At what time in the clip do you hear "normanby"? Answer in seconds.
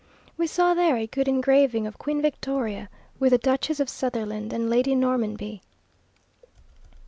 4.95-5.61